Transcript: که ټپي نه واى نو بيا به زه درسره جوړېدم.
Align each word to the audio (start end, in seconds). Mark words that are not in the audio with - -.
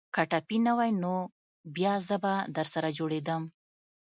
که 0.13 0.21
ټپي 0.31 0.57
نه 0.67 0.73
واى 0.77 0.91
نو 1.01 1.15
بيا 1.75 1.93
به 1.95 2.01
زه 2.07 2.17
درسره 2.55 2.89
جوړېدم. 2.97 3.41